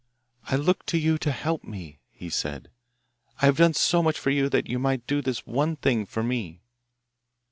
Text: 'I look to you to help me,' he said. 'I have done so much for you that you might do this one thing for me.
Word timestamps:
'I 0.49 0.55
look 0.55 0.83
to 0.87 0.97
you 0.97 1.19
to 1.19 1.31
help 1.31 1.63
me,' 1.63 1.99
he 2.09 2.27
said. 2.27 2.71
'I 3.39 3.45
have 3.45 3.57
done 3.57 3.73
so 3.75 4.01
much 4.01 4.17
for 4.17 4.31
you 4.31 4.49
that 4.49 4.67
you 4.67 4.79
might 4.79 5.05
do 5.05 5.21
this 5.21 5.45
one 5.45 5.75
thing 5.75 6.07
for 6.07 6.23
me. 6.23 6.63